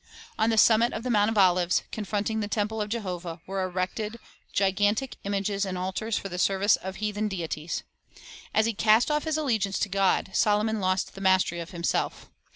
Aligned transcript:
On 0.39 0.49
the 0.49 0.57
summit 0.57 0.93
of 0.93 1.03
the 1.03 1.11
Mount 1.11 1.29
of 1.29 1.37
Olives, 1.37 1.83
confronting 1.91 2.39
the 2.39 2.47
temple 2.47 2.81
of 2.81 2.89
Jehovah, 2.89 3.39
were 3.45 3.61
erected 3.61 4.19
gigan 4.51 4.95
tic 4.97 5.17
images 5.25 5.63
and 5.63 5.77
altars 5.77 6.17
for 6.17 6.27
the 6.27 6.39
service 6.39 6.75
of 6.77 6.95
heathen 6.95 7.27
deities. 7.27 7.83
As 8.51 8.65
he 8.65 8.73
cast 8.73 9.11
off 9.11 9.25
his 9.25 9.37
allegiance 9.37 9.77
to 9.77 9.89
God, 9.89 10.31
Solomon 10.33 10.79
lost 10.79 11.13
the 11.13 11.21
mastery 11.21 11.59
of 11.59 11.69
himself. 11.69 12.31